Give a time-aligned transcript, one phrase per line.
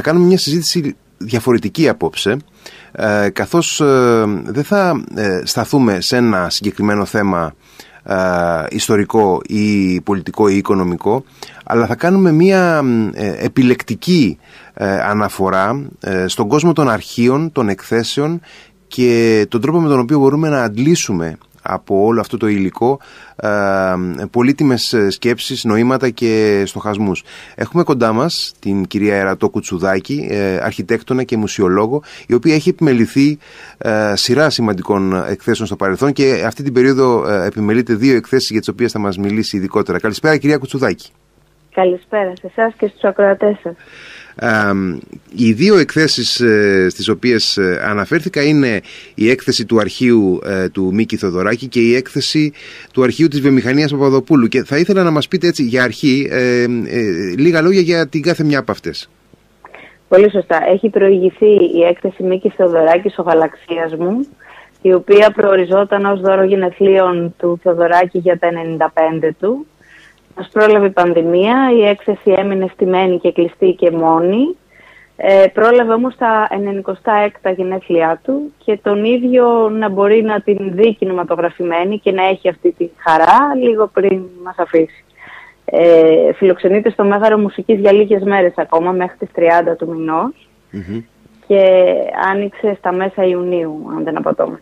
[0.00, 2.36] θα κάνουμε μια συζήτηση διαφορετική απόψε
[2.92, 7.54] ε, καθώς ε, δεν θα ε, σταθούμε σε ένα συγκεκριμένο θέμα
[8.70, 11.24] ιστορικό ή πολιτικό ή οικονομικό
[11.64, 12.82] αλλά θα κάνουμε μια
[13.38, 14.38] επιλεκτική
[15.04, 15.88] αναφορά
[16.26, 18.40] στον κόσμο των αρχείων, των εκθέσεων
[18.86, 21.38] και τον τρόπο με τον οποίο μπορούμε να αντλήσουμε
[21.68, 23.00] από όλο αυτό το υλικό
[23.36, 23.48] ε,
[24.30, 27.22] πολύτιμες σκέψεις, νοήματα και στοχασμούς.
[27.54, 33.38] Έχουμε κοντά μας την κυρία Ερατό Κουτσουδάκη, ε, αρχιτέκτονα και μουσιολόγο, η οποία έχει επιμεληθεί
[33.78, 38.60] ε, σειρά σημαντικών εκθέσεων στο παρελθόν και αυτή την περίοδο ε, επιμελείται δύο εκθέσεις για
[38.60, 39.98] τις οποίες θα μας μιλήσει ειδικότερα.
[39.98, 41.10] Καλησπέρα κυρία Κουτσουδάκη.
[41.74, 43.74] Καλησπέρα σε εσάς και στους ακροατές σας
[45.36, 48.80] οι δύο εκθέσεις ε, στις οποίες ε, αναφέρθηκα είναι
[49.14, 52.52] η έκθεση του αρχείου ε, του Μίκη Θοδωράκη και η έκθεση
[52.92, 56.28] του αρχείου της βιομηχανίας Παπαδοπούλου και θα ήθελα να μας πείτε έτσι για αρχή
[57.38, 59.10] λίγα λόγια για την κάθε μια από αυτές.
[60.08, 60.60] Πολύ σωστά.
[60.72, 64.26] Έχει προηγηθεί η έκθεση Μίκης Θεοδωράκη ο Γαλαξίας μου
[64.82, 68.48] η οποία προοριζόταν ως δώρο γενεθλίων του Θεοδωράκη για τα
[69.22, 69.66] 95 του
[70.38, 74.56] μας πρόλαβε η πανδημία, η έκθεση έμεινε στημένη και κλειστή και μόνη.
[75.16, 76.48] Ε, πρόλαβε όμως τα
[77.44, 82.48] 96 γενέθλιά του και τον ίδιο να μπορεί να την δει κινηματογραφημένη και να έχει
[82.48, 85.04] αυτή τη χαρά λίγο πριν μας αφήσει.
[85.64, 90.48] Ε, φιλοξενείται στο Μέγαρο Μουσικής για λίγες μέρες ακόμα μέχρι τις 30 του μηνος
[91.46, 91.92] και
[92.30, 94.60] άνοιξε στα μέσα Ιουνίου, αν δεν απατώμε.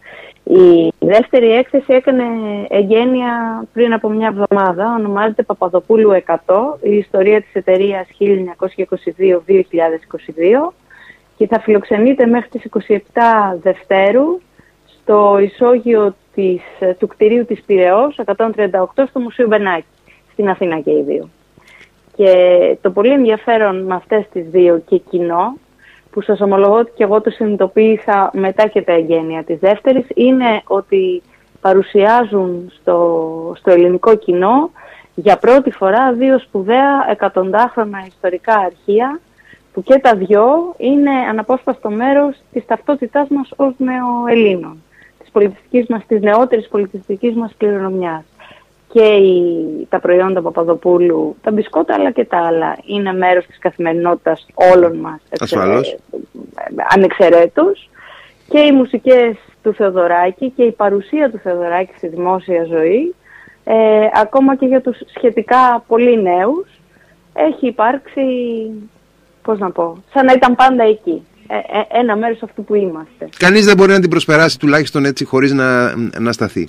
[0.49, 2.25] Η δεύτερη έκθεση έκανε
[2.69, 6.11] εγγένεια πριν από μια εβδομάδα, ονομάζεται Παπαδοπούλου
[6.47, 10.73] 100, η ιστορία της εταιρείας 1922-2022
[11.37, 12.99] και θα φιλοξενείται μέχρι τις 27
[13.63, 14.41] Δευτέρου
[14.87, 16.63] στο ισόγειο της,
[16.99, 19.87] του κτηρίου της Πυραιός 138 στο Μουσείο Μπενάκη,
[20.33, 21.29] στην Αθήνα και οι δύο.
[22.17, 25.57] Και το πολύ ενδιαφέρον με αυτές τις δύο και κοινό
[26.17, 30.63] που σας ομολογώ ότι και εγώ το συνειδητοποίησα μετά και τα εγγένεια της δεύτερης, είναι
[30.65, 31.23] ότι
[31.61, 34.71] παρουσιάζουν στο, στο ελληνικό κοινό
[35.15, 39.21] για πρώτη φορά δύο σπουδαία εκατοντάχρονα ιστορικά αρχεία
[39.73, 44.83] που και τα δυο είναι αναπόσπαστο μέρος της ταυτότητάς μας ως νεοελλήνων,
[45.19, 48.25] της πολιτιστικής μας, της νεότερης πολιτιστικής μας κληρονομιάς
[48.93, 54.47] και οι, τα προϊόντα Παπαδοπούλου, τα μπισκότα αλλά και τα άλλα, είναι μέρος της καθημερινότητας
[54.55, 55.21] όλων μας.
[55.41, 55.97] Ασφαλώς.
[56.89, 57.91] ανεξαιρέτως.
[58.49, 63.15] Και οι μουσικές του Θεοδωράκη και η παρουσία του Θεοδωράκη στη δημόσια ζωή,
[63.65, 63.75] ε,
[64.15, 66.67] ακόμα και για τους σχετικά πολύ νέους,
[67.33, 68.23] έχει υπάρξει,
[69.43, 71.27] πώς να πω, σαν να ήταν πάντα εκεί.
[71.49, 73.29] Ε, ε, ένα μέρος αυτού που είμαστε.
[73.39, 76.69] Κανείς δεν μπορεί να την προσπεράσει τουλάχιστον έτσι χωρίς να, να σταθεί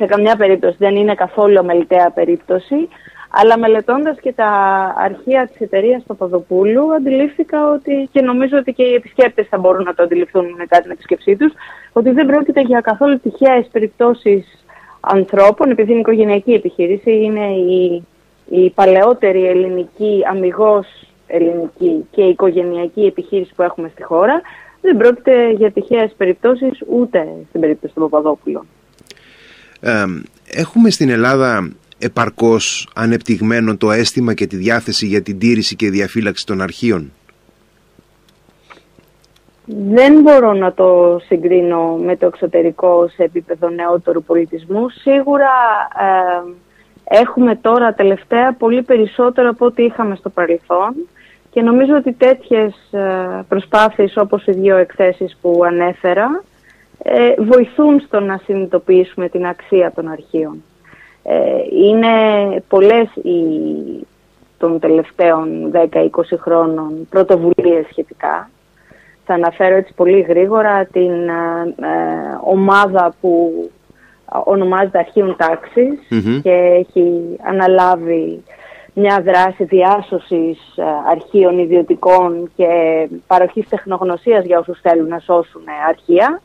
[0.00, 2.88] σε καμιά περίπτωση δεν είναι καθόλου ομεληταία περίπτωση.
[3.30, 4.50] Αλλά μελετώντας και τα
[4.98, 9.94] αρχεία της εταιρείας Παπαδοπούλου, αντιλήφθηκα ότι, και νομίζω ότι και οι επισκέπτες θα μπορούν να
[9.94, 11.52] το αντιληφθούν μετά την επισκεψή τους,
[11.92, 14.64] ότι δεν πρόκειται για καθόλου τυχαίες περιπτώσεις
[15.00, 18.04] ανθρώπων, επειδή είναι οικογενειακή επιχείρηση, είναι η,
[18.48, 20.86] η παλαιότερη ελληνική, αμυγός
[21.26, 24.40] ελληνική και οικογενειακή επιχείρηση που έχουμε στη χώρα,
[24.80, 28.66] δεν πρόκειται για τυχαίες περιπτώσεις ούτε στην περίπτωση του Παπαδόπουλου
[30.46, 36.46] έχουμε στην Ελλάδα επαρκώς ανεπτυγμένο το αίσθημα και τη διάθεση για την τήρηση και διαφύλαξη
[36.46, 37.12] των αρχείων;
[39.64, 44.88] Δεν μπορώ να το συγκρίνω με το εξωτερικό σε επίπεδο νεότερου πολιτισμού.
[44.88, 45.50] Σίγουρα
[47.04, 50.94] έχουμε τώρα τελευταία πολύ περισσότερο από ό,τι είχαμε στο παρελθόν
[51.50, 56.42] και νομίζω ότι τέτοιες ε, προσπάθειες όπως οι δύο εκθέσεις που ανέφερα
[57.02, 60.62] ε, βοηθούν στο να συνειδητοποιήσουμε την αξία των αρχείων.
[61.22, 61.36] Ε,
[61.70, 62.08] είναι
[62.68, 64.06] πολλές οι
[64.58, 68.50] των τελευταίων 10-20 χρόνων πρωτοβουλίες σχετικά.
[69.24, 73.52] Θα αναφέρω έτσι πολύ γρήγορα την ε, ομάδα που
[74.44, 75.36] ονομάζεται Αρχείων
[76.42, 78.42] και έχει αναλάβει
[78.94, 80.58] μια δράση διάσωσης
[81.10, 82.68] αρχείων ιδιωτικών και
[83.26, 86.40] παροχής τεχνογνωσίας για όσους θέλουν να σώσουν αρχεία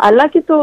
[0.00, 0.56] αλλά και το,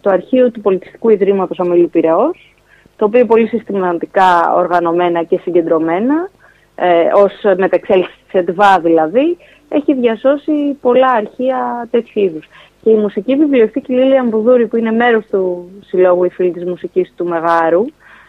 [0.00, 2.54] το αρχείο του Πολιτιστικού Ιδρύματος Ομιλού Πυραιός,
[2.96, 6.28] το οποίο πολύ συστηματικά οργανωμένα και συγκεντρωμένα,
[6.74, 9.36] ε, ως μεταξέλιξη της ΕΤΒΑ δηλαδή,
[9.68, 12.48] έχει διασώσει πολλά αρχεία τέτοιου είδους.
[12.82, 17.12] Και η Μουσική Βιβλιοθήκη Λίλια Μπουδούρη, που είναι μέρος του Συλλόγου Η Φίλη της Μουσικής
[17.16, 17.84] του Μεγάρου,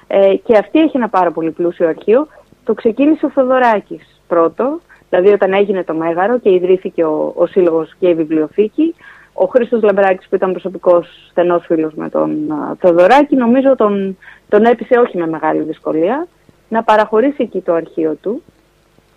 [0.07, 2.27] ε, και αυτή έχει ένα πάρα πολύ πλούσιο αρχείο,
[2.63, 4.79] το ξεκίνησε ο Θοδωράκης πρώτο,
[5.09, 8.95] δηλαδή όταν έγινε το Μέγαρο και ιδρύθηκε ο, ο Σύλλογος και η Βιβλιοθήκη,
[9.33, 12.37] ο Χρήστος Λαμπράκης που ήταν προσωπικός στενός φίλος με τον
[12.79, 14.17] Θεοδωράκη νομίζω τον,
[14.49, 16.27] τον έπεισε όχι με μεγάλη δυσκολία
[16.69, 18.43] να παραχωρήσει εκεί το αρχείο του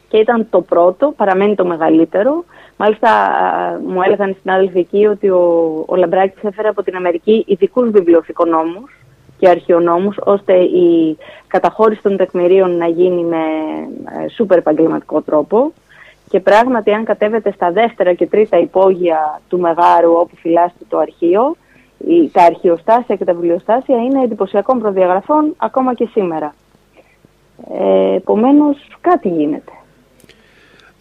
[0.08, 2.44] και ήταν το πρώτο, παραμένει το μεγαλύτερο.
[2.76, 3.10] Μάλιστα
[3.88, 9.04] μου έλεγαν οι συνάδελφοι εκεί ότι ο, ο Λαμπράκης έφερε από την Αμερική ειδικούς βιβλιοθηκονόμους
[9.38, 13.42] και αρχαιονόμους, ώστε η καταχώρηση των τεκμηρίων να γίνει με
[14.24, 15.72] ε, σούπερ επαγγελματικό τρόπο.
[16.34, 21.56] Και πράγματι, αν κατέβετε στα δεύτερα και τρίτα υπόγεια του Μεγάρου, όπου φυλάσσεται το αρχείο,
[22.32, 26.54] τα αρχαιοστάσια και τα βιβλιοστάσια είναι εντυπωσιακών προδιαγραφών ακόμα και σήμερα.
[27.78, 29.72] Ε, Επομένως, κάτι γίνεται.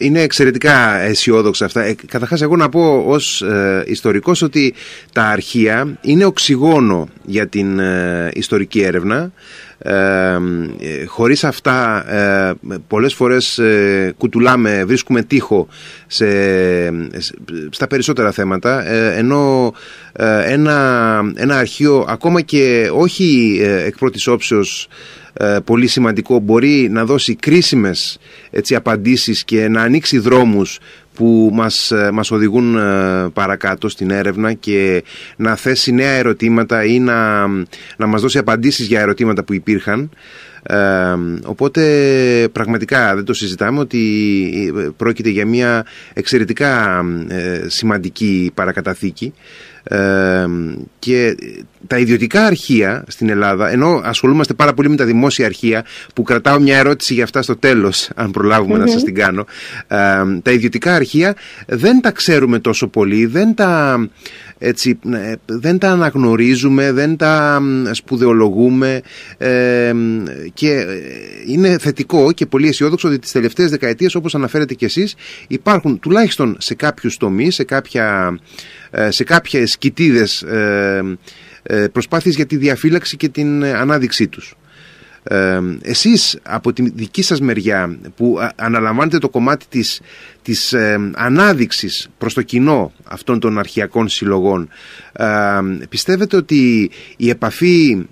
[0.04, 1.82] Είναι εξαιρετικά αισιόδοξα αυτά.
[1.82, 4.74] Ε, καταρχάς εγώ να πω ως ε, ιστορικός ότι
[5.12, 9.32] τα αρχεία είναι οξυγόνο για την ε, ιστορική έρευνα.
[9.78, 10.40] Ε,
[11.06, 12.54] χωρίς αυτά ε,
[12.88, 13.62] πολλές φορές
[14.18, 15.68] κουτουλάμε, βρίσκουμε τείχο
[16.08, 16.26] σε,
[17.70, 19.74] στα περισσότερα θέματα ενώ
[20.46, 25.23] ένα, ένα αρχείο ακόμα και όχι εκ πρώτης όψεως ε,
[25.66, 28.18] πολύ σημαντικό μπορεί να δώσει κρίσιμες
[28.50, 30.80] έτσι, απαντήσεις και να ανοίξει δρόμους
[31.14, 35.04] που μας, ε, μας οδηγούν ε, παρακάτω στην έρευνα και
[35.36, 37.48] να θέσει νέα ερωτήματα ή να,
[37.98, 40.10] να μας δώσει απαντήσεις για ερωτήματα που υπήρχαν.
[41.44, 41.84] οπότε
[42.52, 47.04] πραγματικά δεν το συζητάμε ότι πρόκειται για μια εξαιρετικά
[47.68, 49.34] σημαντική παρακαταθήκη
[51.00, 51.36] και
[51.88, 55.86] τα ιδιωτικά αρχεία στην Ελλάδα, ενώ ασχολούμαστε πάρα πολύ με τα δημόσια αρχεία,
[56.16, 59.46] που κρατάω μια ερώτηση για αυτά στο τέλος, αν προλαβουμε να σας την κάνω,
[60.42, 61.36] τα ιδιωτικά αρχεία
[61.68, 64.08] δεν τα ξέρουμε τόσο πολύ, δεν τα,
[64.58, 69.02] έτσι, ε, δεν τα αναγνωρίζουμε, δεν τα σπουδαιολογούμε.
[70.54, 70.86] Και ε,
[71.48, 75.16] είναι θετικό και πολύ αισιόδοξο ότι τις τελευταίες δεκαετίες, όπως αναφέρετε και εσείς,
[75.48, 78.38] υπάρχουν τουλάχιστον σε κάποιους τομείς, σε κάποια
[78.83, 81.18] ε, σε κάποιες κοιτίδες ε,
[81.64, 84.56] ε, προσπάθειες για τη διαφύλαξη και την ανάδειξή τους.
[85.24, 90.02] Ε, εσείς από τη δική σας μεριά που αναλαμβάνετε το κομμάτι της,
[90.42, 94.70] της ε, ανάδειξης προς το κοινό αυτών των αρχιακών συλλογών
[95.90, 98.06] πιστεύετε ότι η επαφή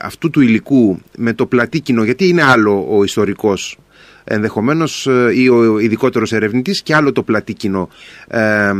[0.00, 3.78] αυτού του υλικού με το πλατή κοινό γιατί είναι άλλο ο ιστορικός
[4.24, 7.88] ενδεχομένως ε, ή ο ειδικότερος ερευνητής και άλλο το πλατή κοινό.
[8.28, 8.72] Ε, ε,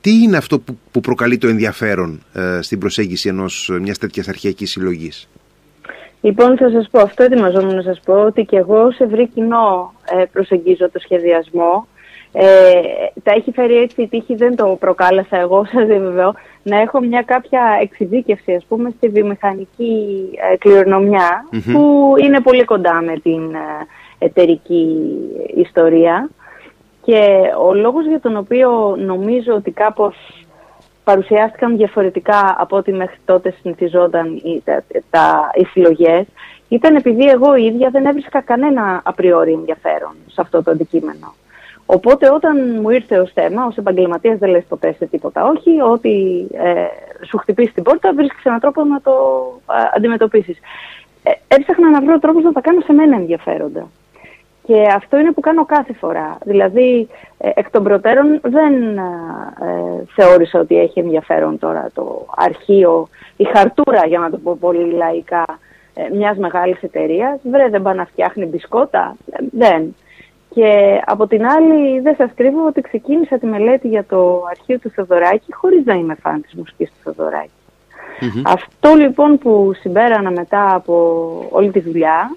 [0.00, 2.22] τι είναι αυτό που, που προκαλεί το ενδιαφέρον
[2.60, 5.28] στην προσέγγιση ενός μιας τέτοιας αρχαϊκής συλλογής;
[6.20, 9.92] Λοιπόν, θα σας πω, αυτό ετοιμαζόμουν να σας πω, ότι και εγώ σε ευρύ κοινό
[10.32, 11.86] προσεγγίζω το σχεδιασμό.
[12.36, 12.80] Ε,
[13.22, 17.22] τα έχει φέρει έτσι η τύχη, δεν το προκάλεσα εγώ, σας διαβεβαιώ, να έχω μια
[17.22, 20.28] κάποια εξειδίκευση, ας πούμε, στη βιομηχανική
[20.58, 23.56] κληρονομια που είναι πολύ κοντά με την
[24.18, 24.86] εταιρική
[25.54, 26.30] ιστορία.
[27.02, 30.16] Και ο λόγος για τον οποίο νομίζω ότι κάπως
[31.04, 36.26] παρουσιάστηκαν διαφορετικά από ό,τι μέχρι τότε συνηθιζόταν οι, τα, τα, οι συλλογές
[36.68, 41.34] ήταν επειδή εγώ η ίδια δεν έβρισκα κανένα απριόρι ενδιαφέρον σε αυτό το αντικείμενο.
[41.86, 46.46] Οπότε όταν μου ήρθε ως θέμα, ως επαγγελματίας δεν λες ποτέ σε τίποτα όχι, ότι
[46.52, 46.86] ε,
[47.26, 49.12] σου χτυπήσει την πόρτα βρίσκεις έναν τρόπο να το
[49.70, 50.58] ε, αντιμετωπίσεις.
[51.22, 53.88] Ε, έψαχνα να βρω τρόπους να τα κάνω σε μένα ενδιαφέροντα.
[54.66, 56.38] Και αυτό είναι που κάνω κάθε φορά.
[56.44, 57.08] Δηλαδή,
[57.38, 64.06] ε, εκ των προτέρων δεν ε, θεώρησα ότι έχει ενδιαφέρον τώρα το αρχείο, η χαρτούρα,
[64.06, 65.44] για να το πω πολύ λαϊκά,
[65.94, 67.40] ε, μιας μεγάλης εταιρείας.
[67.50, 69.16] Βρε, δεν πάει να φτιάχνει μπισκότα.
[69.30, 69.94] Ε, δεν.
[70.54, 74.90] Και από την άλλη, δεν σας κρύβω ότι ξεκίνησα τη μελέτη για το αρχείο του
[74.90, 77.50] Θεοδωράκη χωρίς να είμαι φαν της μουσικής του θεοδωρακη
[78.44, 80.94] Αυτό λοιπόν που συμπέρανα μετά από
[81.50, 82.36] όλη τη δουλειά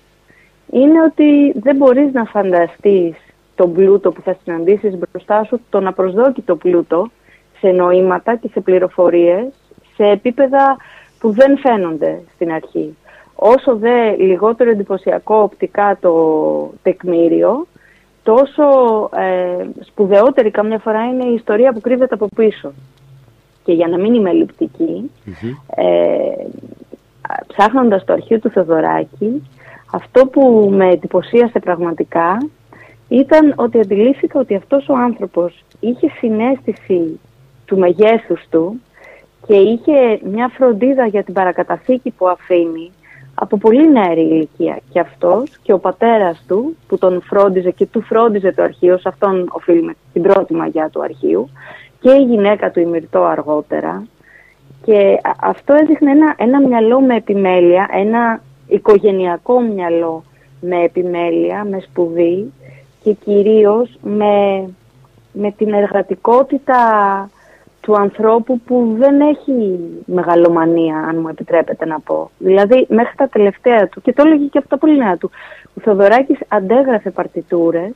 [0.71, 3.15] είναι ότι δεν μπορείς να φανταστείς
[3.55, 7.09] τον πλούτο που θα συναντήσεις μπροστά σου, τον απροσδόκητο πλούτο
[7.59, 9.45] σε νοήματα και σε πληροφορίες,
[9.95, 10.77] σε επίπεδα
[11.19, 12.97] που δεν φαίνονται στην αρχή.
[13.35, 16.13] Όσο δε λιγότερο εντυπωσιακό οπτικά το
[16.83, 17.67] τεκμήριο,
[18.33, 18.63] τόσο
[19.15, 22.73] ε, σπουδαιότερη καμιά φορά είναι η ιστορία που κρύβεται από πίσω.
[23.63, 24.31] Και για να μην είμαι
[25.75, 25.85] ε,
[27.47, 29.43] ψάχνοντας το αρχείο του Θεοδωράκη,
[29.91, 32.37] αυτό που με εντυπωσίασε πραγματικά
[33.07, 37.19] ήταν ότι αντιλήφθηκα ότι αυτός ο άνθρωπος είχε συνέστηση
[37.65, 38.81] του μεγέθους του
[39.47, 42.91] και είχε μια φροντίδα για την παρακαταθήκη που αφήνει
[43.39, 44.79] από πολύ νεαρή ηλικία.
[44.91, 49.09] Και αυτός και ο πατέρας του που τον φρόντιζε και του φρόντιζε το αρχείο, σε
[49.09, 51.49] αυτόν οφείλουμε την πρώτη μαγιά του αρχείου,
[51.99, 54.03] και η γυναίκα του ημιρτό αργότερα.
[54.85, 60.23] Και αυτό έδειχνε ένα, ένα μυαλό με επιμέλεια, ένα οικογενειακό μυαλό
[60.61, 62.53] με επιμέλεια, με σπουδή
[63.03, 64.67] και κυρίως με,
[65.31, 66.79] με την εργατικότητα
[67.87, 72.29] του ανθρώπου που δεν έχει μεγαλομανία, αν μου επιτρέπετε να πω.
[72.37, 75.31] Δηλαδή, μέχρι τα τελευταία του, και το έλεγε και από τα πολύ νέα του,
[75.77, 77.93] ο Θοδωράκης αντέγραφε παρτιτούρες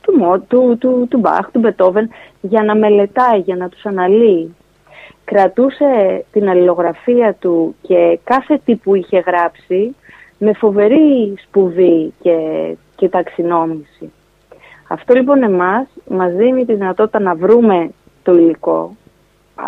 [0.00, 2.08] του, του, του, του Μπαχ, του Μπετόβεν,
[2.40, 4.54] για να μελετάει, για να τους αναλύει.
[5.24, 9.96] Κρατούσε την αλληλογραφία του και κάθε τι που είχε γράψει
[10.38, 12.36] με φοβερή σπουδή και,
[12.96, 14.12] και ταξινόμηση.
[14.88, 17.90] Αυτό λοιπόν εμάς μας δίνει τη δυνατότητα να βρούμε
[18.22, 18.96] το υλικό.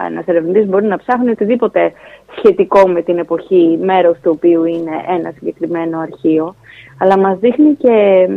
[0.07, 1.93] Ένας ερευνητής μπορεί να ψάχνει οτιδήποτε
[2.37, 6.55] σχετικό με την εποχή, μέρος του οποίου είναι ένα συγκεκριμένο αρχείο.
[6.99, 8.29] Αλλά μας δείχνει και,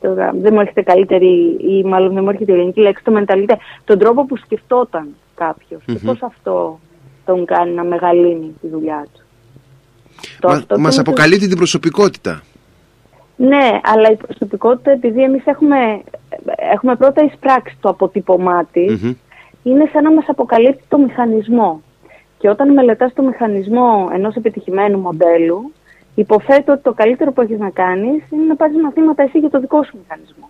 [0.00, 3.56] τώρα, δεν μου έρχεται καλύτερη ή μάλλον δεν μου έρχεται η ελληνική λέξη, το μενταλίτε,
[3.84, 5.92] τον τρόπο που σκεφτόταν κάποιος mm-hmm.
[5.92, 6.78] και πώς αυτό
[7.24, 9.22] τον κάνει να μεγαλύνει τη δουλειά του.
[10.48, 12.42] Μα, το μας αποκαλύπτει την προσωπικότητα.
[13.36, 16.00] Ναι, αλλά η προσωπικότητα επειδή εμείς έχουμε,
[16.72, 19.16] έχουμε πρώτα εισπράξει το αποτύπωμά της,
[19.68, 21.82] είναι σαν να μας αποκαλύπτει το μηχανισμό.
[22.38, 25.72] Και όταν μελετάς το μηχανισμό ενός επιτυχημένου μοντέλου,
[26.14, 29.60] υποθέτω ότι το καλύτερο που έχεις να κάνεις είναι να πάρεις μαθήματα εσύ για το
[29.60, 30.48] δικό σου μηχανισμό.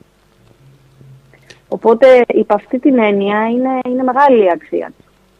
[1.68, 4.92] Οπότε, υπ' αυτή την έννοια, είναι, είναι μεγάλη η αξία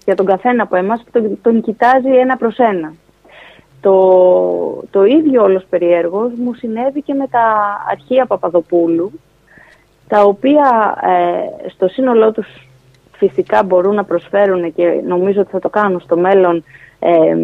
[0.09, 2.95] για τον καθένα από εμάς που τον, τον κοιτάζει ένα προς ένα.
[3.81, 7.47] Το, το ίδιο όλος περιέργως μου συνέβη και με τα
[7.91, 9.21] αρχεία Παπαδοπούλου,
[10.09, 12.68] τα οποία ε, στο σύνολό τους
[13.19, 16.65] φυσικά μπορούν να προσφέρουν και νομίζω ότι θα το κάνουν στο μέλλον
[16.99, 17.37] ε,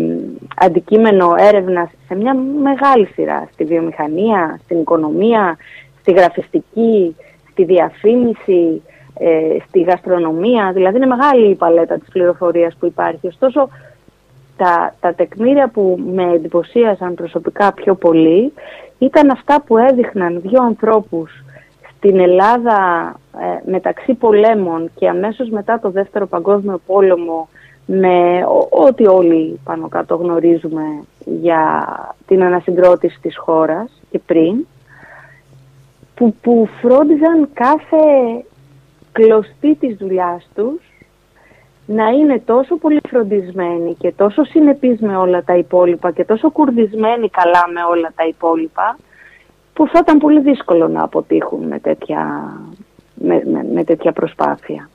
[0.57, 5.57] αντικείμενο έρευνας σε μια μεγάλη σειρά, στη βιομηχανία, στην οικονομία,
[6.00, 7.16] στη γραφιστική,
[7.50, 8.83] στη διαφήμιση,
[9.19, 13.26] ε, στη γαστρονομία, δηλαδή είναι μεγάλη η παλέτα της πληροφορίας που υπάρχει.
[13.26, 13.69] Ωστόσο,
[14.57, 18.52] τα, τα τεκμήρια που με εντυπωσίασαν προσωπικά πιο πολύ
[18.99, 21.43] ήταν αυτά που έδειχναν δύο ανθρώπους
[22.04, 22.76] στην Ελλάδα
[23.40, 27.49] ε, μεταξύ πολέμων και αμέσως μετά το Δεύτερο Παγκόσμιο Πόλεμο
[27.87, 30.82] με ό,τι όλοι πάνω κάτω γνωρίζουμε
[31.25, 31.87] για
[32.26, 34.66] την ανασυγκρότηση της χώρας και πριν
[36.14, 37.96] που, που φρόντιζαν κάθε
[39.12, 40.80] κλωστή της δουλειάς τους
[41.87, 47.28] να είναι τόσο πολύ φροντισμένοι και τόσο συνεπείς με όλα τα υπόλοιπα και τόσο κουρδισμένοι
[47.28, 48.96] καλά με όλα τα υπόλοιπα
[49.75, 52.52] που θα ήταν πολύ δύσκολο να αποτύχουν με τέτοια,
[53.14, 54.88] με, με, τέτοια προσπάθεια.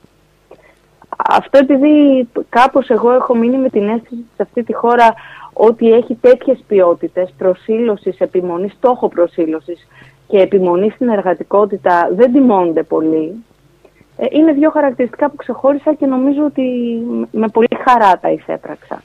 [1.16, 5.14] Αυτό επειδή κάπως εγώ έχω μείνει με την αίσθηση σε αυτή τη χώρα
[5.52, 9.86] ότι έχει τέτοιες ποιότητες προσήλωσης, επιμονής, στόχο προσήλωσης
[10.28, 13.44] και επιμονής στην εργατικότητα δεν τιμώνται πολύ
[14.22, 16.62] ε, είναι δύο χαρακτηριστικά που ξεχώρισα και νομίζω ότι
[17.30, 18.99] με πολύ χαρά τα εισέπραξα.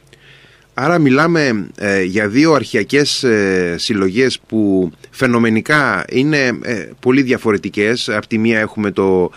[0.77, 8.10] Άρα μιλάμε ε, για δύο αρχιακές ε, συλλογές που φαινομενικά είναι ε, πολύ διαφορετικές.
[8.10, 9.32] Από τη μία έχουμε το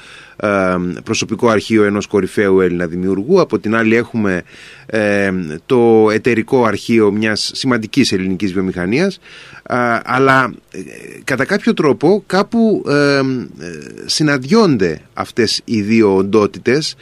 [1.04, 4.42] προσωπικό αρχείο ενός κορυφαίου Έλληνα δημιουργού, από την άλλη έχουμε
[5.66, 9.18] το εταιρικό αρχείο μιας σημαντικής ελληνικής βιομηχανίας,
[10.04, 10.52] αλλά
[11.25, 12.85] κατά κάποιο τρόπο κάπου
[14.07, 16.97] συναντιόνται αυτές οι δύο οντότητες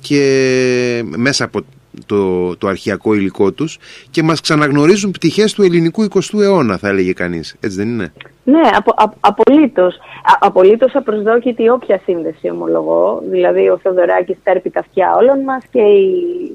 [0.00, 1.64] και μέσα από
[2.06, 3.78] το, το αρχιακό υλικό τους
[4.10, 7.56] και μας ξαναγνωρίζουν πτυχές του ελληνικού 20ου αιώνα θα έλεγε κανείς.
[7.60, 8.12] Έτσι δεν είναι;
[8.44, 9.94] Ναι, απο, α, απολύτως.
[9.96, 13.22] Α, απολύτως απροσδόκητη όποια σύνδεση ομολογώ.
[13.30, 16.12] Δηλαδή ο Θεοδωράκης τέρπει τα αυτιά όλων μας και η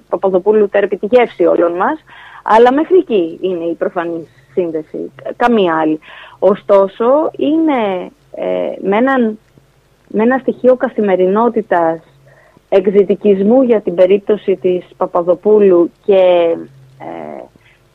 [0.10, 2.03] Παπαδοπούλου τέρπει τη γεύση όλων μας.
[2.43, 5.12] Αλλά μέχρι εκεί είναι η προφανή σύνδεση.
[5.36, 6.00] Καμία άλλη.
[6.39, 9.39] Ωστόσο είναι ε, με, έναν,
[10.07, 12.00] με ένα στοιχείο καθημερινότητας
[12.73, 16.55] εκδυτικισμού για την περίπτωση της Παπαδοπούλου και
[16.99, 17.43] ε,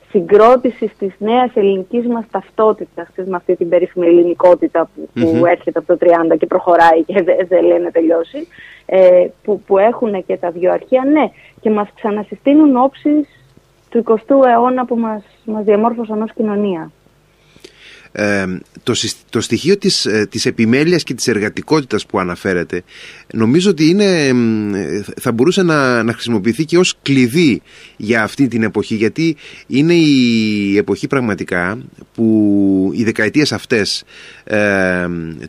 [0.08, 6.06] συγκρότησης της νέας ελληνικής μας ταυτότητας με αυτή την περίφημη ελληνικότητα που, έρχεται από το
[6.32, 8.46] 30 και προχωράει και δεν δε λέει να τελειώσει
[8.86, 11.04] ε, που, που έχουν και τα δύο αρχεία.
[11.04, 11.30] Ναι
[11.60, 13.28] και μας ξανασυστήνουν όψεις
[13.90, 16.90] του 20ου αιώνα που μας, μας διαμόρφωσαν ως κοινωνία
[18.82, 18.94] το,
[19.30, 22.82] το στοιχείο της, ε, της επιμέλειας και της εργατικότητας που αναφέρεται
[23.34, 24.32] νομίζω ότι είναι,
[25.20, 27.62] θα μπορούσε να, να χρησιμοποιηθεί και ως κλειδί
[27.96, 31.78] για αυτή την εποχή γιατί είναι η εποχή πραγματικά
[32.14, 34.04] που οι δεκαετίες αυτές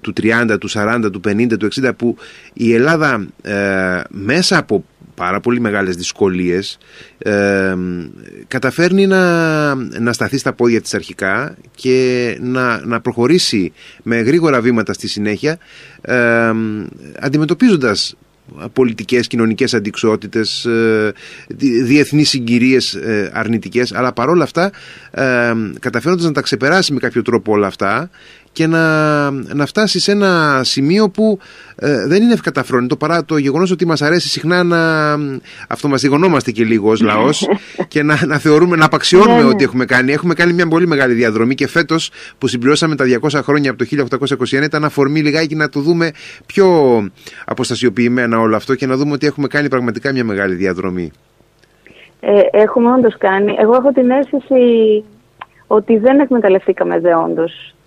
[0.02, 2.18] του 30, του 40, του 50, του 60 που
[2.54, 4.86] η Ελλάδα ε, μέσα από
[5.18, 6.78] πάρα πολύ μεγάλες δυσκολίες
[7.18, 7.76] ε,
[8.48, 14.94] καταφέρνει να, να σταθεί στα πόδια της αρχικά και να, να προχωρήσει με γρήγορα βήματα
[14.94, 15.58] στη συνέχεια
[16.02, 16.52] ε,
[17.20, 18.16] αντιμετωπίζοντας
[18.74, 21.14] πολιτικές, κοινωνικές αντικσότητες, ε,
[21.84, 24.72] διεθνείς συγκυρίες ε, αρνητικές αλλά παρόλα αυτά
[25.12, 28.10] ε, καταφέροντας να τα ξεπεράσει με κάποιο τρόπο όλα αυτά
[28.58, 31.40] και να, να φτάσει σε ένα σημείο που
[31.76, 35.12] ε, δεν είναι ευκαταφρόνητο παρά το γεγονός ότι μας αρέσει συχνά να
[35.68, 37.48] αυτομαστιγωνόμαστε και λίγο ως λαός
[37.94, 39.48] και να, να θεωρούμε, να απαξιώνουμε ναι, ναι.
[39.50, 40.12] ότι έχουμε κάνει.
[40.12, 44.06] Έχουμε κάνει μια πολύ μεγάλη διαδρομή και φέτος που συμπληρώσαμε τα 200 χρόνια από το
[44.60, 46.12] 1821 ήταν αφορμή λιγάκι να το δούμε
[46.46, 46.68] πιο
[47.46, 51.12] αποστασιοποιημένα όλο αυτό και να δούμε ότι έχουμε κάνει πραγματικά μια μεγάλη διαδρομή.
[52.20, 53.56] Ε, έχουμε όντως κάνει.
[53.60, 55.04] Εγώ έχω την αίσθηση
[55.68, 57.14] ότι δεν εκμεταλλευτήκαμε δε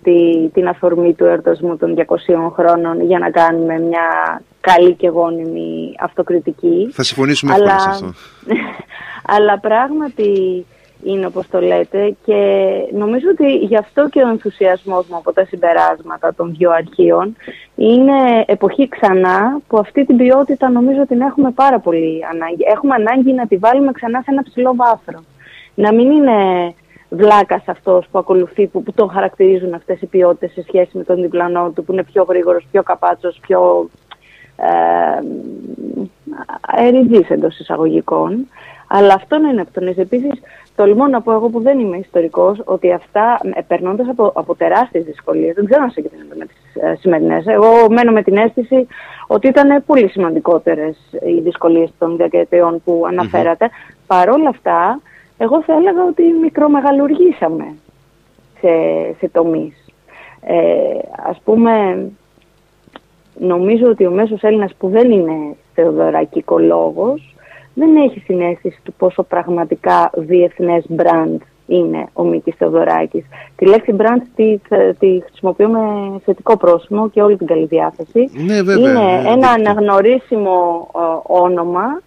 [0.01, 5.07] όντως τη, την αφορμή του εορτασμού των 200 χρόνων για να κάνουμε μια καλή και
[5.07, 6.89] γόνιμη αυτοκριτική.
[6.91, 8.13] Θα συμφωνήσουμε αλλά, σε αυτό.
[9.35, 10.65] αλλά πράγματι
[11.03, 15.45] είναι όπως το λέτε και νομίζω ότι γι' αυτό και ο ενθουσιασμός μου από τα
[15.45, 17.35] συμπεράσματα των δύο αρχείων
[17.75, 22.63] είναι εποχή ξανά που αυτή την ποιότητα νομίζω την έχουμε πάρα πολύ ανάγκη.
[22.75, 25.23] Έχουμε ανάγκη να τη βάλουμε ξανά σε ένα ψηλό βάθρο.
[25.73, 26.73] Να μην είναι
[27.13, 31.21] βλάκας αυτός που ακολουθεί, που, που τον χαρακτηρίζουν αυτές οι ποιότητες σε σχέση με τον
[31.21, 33.89] διπλανό του, που είναι πιο γρήγορος, πιο καπάτσος, πιο
[34.55, 35.19] ε,
[37.33, 38.47] εντός εισαγωγικών.
[38.87, 40.41] Αλλά αυτό να είναι τον Επίσης,
[40.75, 45.03] τολμώ να πω εγώ που δεν είμαι ιστορικός, ότι αυτά ε, περνώντας από, από τεράστιες
[45.03, 47.47] δυσκολίες, δεν ξέρω να συγκρίνονται με τις ε, σημερινές.
[47.47, 48.87] Εγώ μένω με την αίσθηση
[49.27, 53.67] ότι ήταν πολύ σημαντικότερες οι δυσκολίες των δεκαετιών που αναφέρατε.
[53.67, 53.95] Mm-hmm.
[54.07, 54.99] Παρ' όλα αυτά,
[55.43, 57.75] εγώ θα έλεγα ότι μικρομεγαλουργήσαμε
[58.59, 58.69] σε,
[59.19, 59.85] σε τομείς.
[60.41, 62.05] Ε, ας πούμε,
[63.39, 67.35] νομίζω ότι ο μέσος Έλληνας που δεν είναι θεοδωρακικολόγος
[67.73, 73.25] δεν έχει συνέστηση του πόσο πραγματικά διεθνές μπραντ είναι ο Μίκης Θεοδωράκης.
[73.55, 74.57] Τη λέξη brand τη,
[74.99, 75.79] τη χρησιμοποιώ με
[76.25, 78.29] θετικό πρόσημο και όλη την καλή διάθεση.
[78.45, 82.01] Ναι, βέβαια, είναι ναι, ένα αναγνωρίσιμο ε, όνομα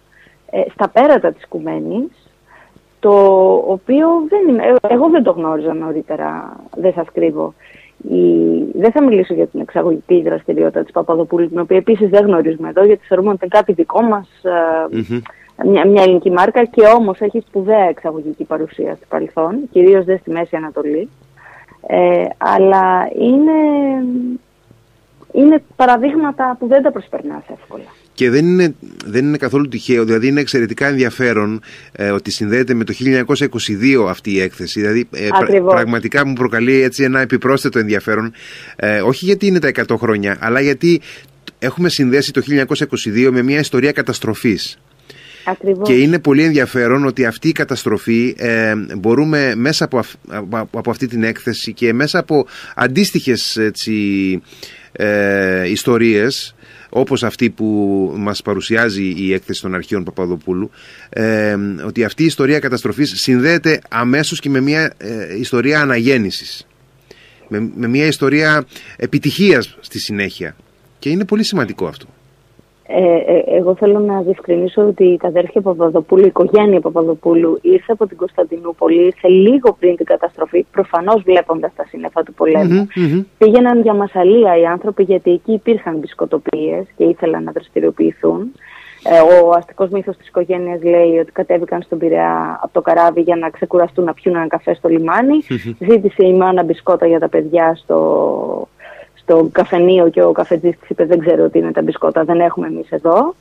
[0.49, 2.24] ε, στα πέρατα της Κουμένης
[3.05, 7.53] το οποίο δεν, ε, εγώ δεν το γνώριζα νωρίτερα, δεν σας κρύβω.
[7.97, 8.19] Η,
[8.73, 12.85] δεν θα μιλήσω για την εξαγωγική δραστηριότητα της Παπαδοπούλου, την οποία επίσης δεν γνωρίζουμε εδώ,
[12.85, 14.29] γιατί θεωρούμε ότι είναι κάτι δικό μας,
[14.91, 15.21] mm
[15.65, 20.31] μια, μια ελληνική μάρκα και όμως έχει σπουδαία εξαγωγική παρουσία στο παρελθόν, κυρίως δεν στη
[20.31, 21.09] Μέση Ανατολή.
[21.87, 23.57] Ε, αλλά είναι,
[25.31, 30.27] είναι παραδείγματα που δεν τα προσπερνάς εύκολα και δεν είναι, δεν είναι καθόλου τυχαίο, δηλαδή
[30.27, 32.93] είναι εξαιρετικά ενδιαφέρον ε, ότι συνδέεται με το
[33.27, 35.27] 1922 αυτή η έκθεση, δηλαδή ε,
[35.65, 38.33] πραγματικά μου προκαλεί έτσι ένα επιπρόσθετο ενδιαφέρον,
[38.75, 41.01] ε, όχι γιατί είναι τα 100 χρόνια, αλλά γιατί
[41.59, 44.79] έχουμε συνδέσει το 1922 με μια ιστορία καταστροφής.
[45.47, 45.87] Ακριβώς.
[45.87, 50.01] Και είναι πολύ ενδιαφέρον ότι αυτή η καταστροφή ε, μπορούμε μέσα από,
[50.71, 53.93] από, αυτή την έκθεση και μέσα από αντίστοιχες έτσι,
[54.91, 56.55] ε, ιστορίες
[56.89, 57.65] όπως αυτή που
[58.17, 60.71] μας παρουσιάζει η έκθεση των αρχείων Παπαδοπούλου
[61.09, 66.67] ε, ότι αυτή η ιστορία καταστροφής συνδέεται αμέσως και με μια ε, ιστορία αναγέννησης
[67.47, 68.65] με, με μια ιστορία
[68.97, 70.55] επιτυχίας στη συνέχεια
[70.99, 72.14] και είναι πολύ σημαντικό αυτό.
[72.87, 78.07] Ε, ε, εγώ θέλω να διευκρινίσω ότι τα αδέρφια Παπαδοπούλου, η οικογένεια Παπαδοπούλου ήρθε από
[78.07, 82.87] την Κωνσταντινούπολη, ήρθε λίγο πριν την καταστροφή, προφανώς βλέποντας τα σύννεφα του πολεμου
[83.37, 88.51] Πήγαιναν για μασαλία οι άνθρωποι γιατί εκεί υπήρχαν μπισκοτοπίε και ήθελαν να δραστηριοποιηθούν.
[89.03, 93.35] Ε, ο αστικός μύθος της οικογένειας λέει ότι κατέβηκαν στον Πειραιά από το καράβι για
[93.35, 95.37] να ξεκουραστούν να πιούν ένα καφέ στο λιμάνι.
[95.89, 98.67] Ζήτησε η μάνα μπισκότα για τα παιδιά στο,
[99.15, 102.67] στο καφενείο και ο καφετζής της είπε δεν ξέρω τι είναι τα μπισκότα, δεν έχουμε
[102.67, 103.35] εμείς εδώ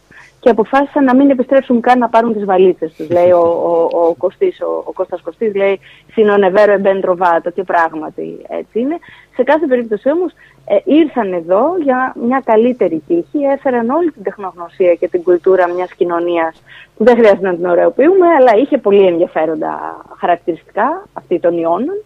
[0.45, 3.11] και αποφάσισαν να μην επιστρέψουν καν να πάρουν τις βαλίτσες τους.
[3.11, 5.81] λέει ο, ο, ο, Κωστής, ο, ο Κώστας Κωστής λέει
[6.13, 8.99] «Συνονεβέρο εμπέν τροβάτο» και πράγματι έτσι είναι.
[9.35, 10.33] Σε κάθε περίπτωση όμως
[10.67, 15.93] ε, ήρθαν εδώ για μια καλύτερη τύχη, έφεραν όλη την τεχνογνωσία και την κουλτούρα μιας
[15.95, 16.63] κοινωνίας
[16.97, 22.03] που δεν χρειάζεται να την ωραιοποιούμε, αλλά είχε πολύ ενδιαφέροντα χαρακτηριστικά αυτή των ιώνων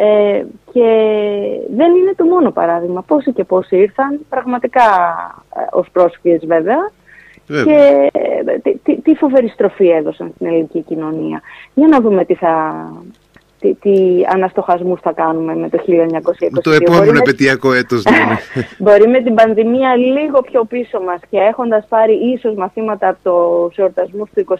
[0.00, 0.88] ε, και
[1.76, 3.02] δεν είναι το μόνο παράδειγμα.
[3.02, 4.80] Πόσοι και πόσοι ήρθαν, πραγματικά
[5.56, 6.90] ε, ως πρόσφυγες βέβαια,
[7.46, 11.42] και ε, τι, τι, τι φοβερή στροφή έδωσαν στην ελληνική κοινωνία.
[11.74, 12.84] Για να δούμε τι θα,
[13.60, 13.94] τι, τι
[14.32, 15.78] αναστοχασμούς θα κάνουμε με το
[16.58, 16.62] 1922.
[16.62, 18.04] Το επόμενο επαιτειακό έτος.
[18.04, 18.38] Ναι.
[18.84, 23.82] μπορεί με την πανδημία λίγο πιο πίσω μας και έχοντας πάρει ίσως μαθήματα από το
[23.82, 24.54] εορτασμού του 2021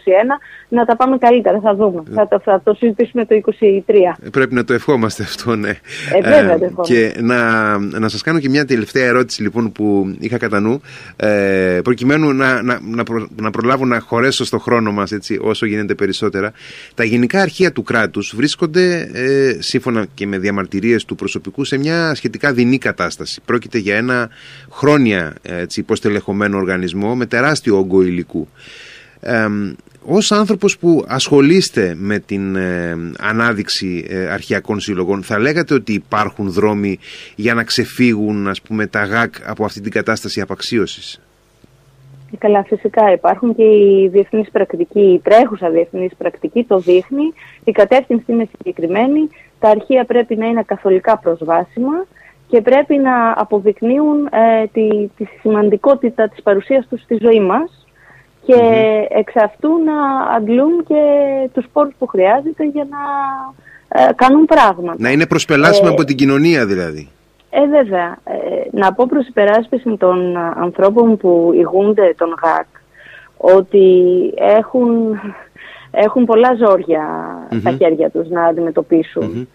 [0.69, 2.03] να τα πάμε καλύτερα, θα δούμε.
[2.13, 3.93] Θα, το, θα το συζητήσουμε το 2023.
[4.23, 5.69] Ε, πρέπει να το ευχόμαστε αυτό, ναι.
[5.69, 10.37] Ε, βέβαια, ε, και να, να σας κάνω και μια τελευταία ερώτηση λοιπόν που είχα
[10.37, 10.81] κατά νου
[11.15, 13.03] ε, προκειμένου να, να, να,
[13.35, 16.51] να προλάβω να χωρέσω στο χρόνο μας έτσι, όσο γίνεται περισσότερα.
[16.93, 22.15] Τα γενικά αρχεία του κράτους βρίσκονται ε, σύμφωνα και με διαμαρτυρίες του προσωπικού σε μια
[22.15, 23.41] σχετικά δεινή κατάσταση.
[23.45, 24.29] Πρόκειται για ένα
[24.71, 28.47] χρόνια έτσι, υποστελεχωμένο οργανισμό με τεράστιο όγκο υλικού.
[30.01, 36.51] ως άνθρωπος που ασχολείστε με την ε, ανάδειξη ε, αρχιακών σύλλογων θα λέγατε ότι υπάρχουν
[36.51, 36.99] δρόμοι
[37.35, 41.19] για να ξεφύγουν ας πούμε τα ΓΑΚ από αυτή την κατάσταση απαξίωσης;
[42.37, 47.33] Καλά, φυσικά υπάρχουν και η διεθνή πρακτική, η τρέχουσα διεθνής πρακτική το δείχνει.
[47.63, 49.29] Η κατεύθυνση είναι συγκεκριμένη.
[49.59, 52.05] Τα αρχεία πρέπει να είναι καθολικά προσβάσιμα
[52.47, 57.87] και πρέπει να αποδεικνύουν ε, τη, τη σημαντικότητα της παρουσίας τους στη ζωή μας
[58.45, 61.03] και mm εξ αυτού να αντλούν και
[61.53, 62.97] τους πόρους που χρειάζεται για να
[64.01, 64.95] ε, κάνουν πράγματα.
[64.97, 67.09] Να είναι προσπελάσιμα ε, από την κοινωνία δηλαδή.
[67.49, 68.17] Ε, βέβαια.
[68.23, 72.67] Ε, να πω προς υπεράσπιση των ανθρώπων που ηγούνται τον ΓΑΚ
[73.37, 73.87] ότι
[74.35, 75.19] έχουν,
[75.91, 76.55] έχουν πολλά
[77.59, 79.47] στα χέρια τους να αντιμετωπισουν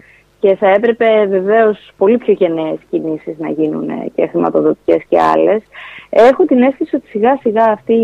[0.44, 5.62] και θα έπρεπε βεβαίως πολύ πιο γενναίες κινήσεις να γίνουν και χρηματοδοτικές και άλλες.
[6.10, 7.94] Έχω την αίσθηση ότι σιγά σιγά αυτή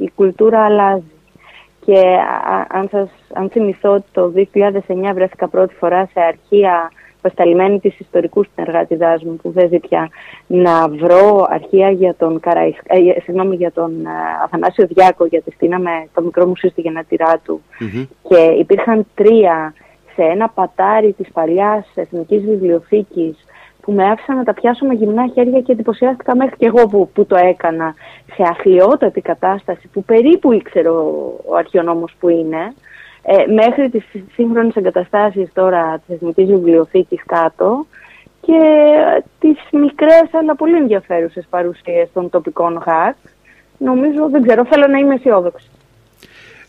[0.00, 1.12] η κουλτούρα αλλάζει.
[1.84, 2.00] Και
[2.68, 6.90] αν, σας, αν θυμηθώ ότι το 2009 βρέθηκα πρώτη φορά σε αρχεία
[7.22, 10.08] πασταλημένη της ιστορικούς συνεργάτηδάς μου που δεν πια
[10.46, 12.74] να βρω αρχεία για τον, Καραϊ...
[12.86, 14.10] ε, συγγνώμη, για τον ε,
[14.44, 17.62] Αθανάσιο Διάκο γιατί στείναμε το μικρό μουσείο στη γεννατηρά του.
[18.28, 19.74] Και υπήρχαν τρία
[20.14, 23.36] σε ένα πατάρι της παλιάς εθνικής βιβλιοθήκης
[23.80, 27.10] που με άφησαν να τα πιάσω με γυμνά χέρια και εντυπωσιάστηκα μέχρι και εγώ που,
[27.14, 27.94] που το έκανα
[28.34, 32.74] σε αθλειότατη κατάσταση που περίπου ήξερε ο, ο αρχαιονόμος που είναι
[33.22, 37.86] ε, μέχρι τις σύγχρονες εγκαταστάσεις τώρα της Εθνικής Βιβλιοθήκης κάτω
[38.40, 38.60] και
[39.38, 43.16] τις μικρές αλλά πολύ ενδιαφέρουσες παρουσίες των τοπικών ΧΑΚ.
[43.78, 45.70] Νομίζω, δεν ξέρω, θέλω να είμαι αισιόδοξη.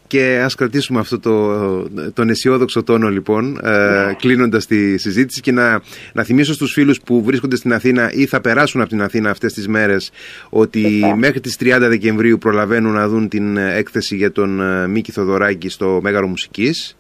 [0.07, 5.81] Και ας κρατήσουμε αυτό το, τον αισιόδοξο τόνο λοιπόν, ε, κλείνοντας τη συζήτηση και να,
[6.13, 9.53] να θυμίσω στους φίλους που βρίσκονται στην Αθήνα ή θα περάσουν από την Αθήνα αυτές
[9.53, 10.11] τις μέρες
[10.49, 15.69] ότι μέχρι τις 30 Δεκεμβρίου προλαβαίνουν να δουν την έκθεση για τον ε, Μίκη Θοδωράκη
[15.69, 16.97] στο Μέγαρο Μουσικής.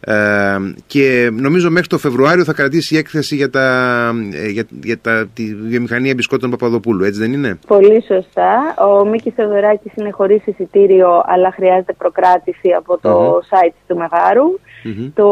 [0.00, 0.56] Ε,
[0.86, 3.66] και νομίζω μέχρι το Φεβρουάριο θα κρατήσει η έκθεση για, τα,
[4.32, 8.74] ε, για, για τα, τη βιομηχανία μπισκότων Παπαδοπούλου, έτσι δεν είναι; Πολύ σωστά.
[8.88, 14.46] Ο Μίκης Θεοδωράκης είναι χωρίς εισιτήριο, αλλά χρειάζεται προκράτηση από το site του μεγαρου
[15.14, 15.28] Το,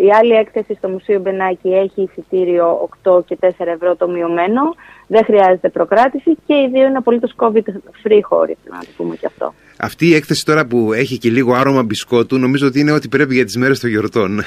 [0.00, 4.62] ε, η άλλη έκθεση στο Μουσείο Μπενάκη έχει εισιτήριο 8 και 4 ευρώ το μειωμένο.
[5.06, 9.54] Δεν χρειάζεται προκράτηση και οι δύο είναι απολύτως COVID-free χώροι, να το πούμε και αυτό.
[9.78, 13.34] Αυτή η έκθεση τώρα που έχει και λίγο άρωμα μπισκότου, νομίζω ότι είναι ό,τι πρέπει
[13.34, 14.42] για τις μέρες των γιορτών.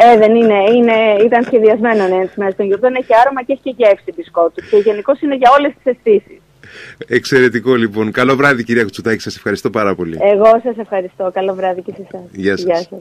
[0.00, 0.54] Ε, δεν είναι.
[0.76, 2.94] είναι ήταν σχεδιασμένο ναι, τις μέρες των γιορτών.
[2.94, 4.62] Έχει άρωμα και έχει και γεύση μπισκότου.
[4.70, 6.40] Και γενικώ είναι για όλες τις αισθήσεις.
[7.06, 8.10] Εξαιρετικό λοιπόν.
[8.10, 9.20] Καλό βράδυ κυρία Κουτσουτάκη.
[9.20, 10.18] Σας ευχαριστώ πάρα πολύ.
[10.20, 11.30] Εγώ σας ευχαριστώ.
[11.34, 12.28] Καλό βράδυ και σε εσάς.
[12.32, 12.66] Γεια σας.
[12.66, 13.00] Γεια σας.